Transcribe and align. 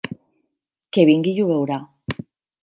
Que 0.97 1.05
vingui 1.09 1.35
i 1.41 1.45
ho 1.45 1.47
veurà! 1.53 1.79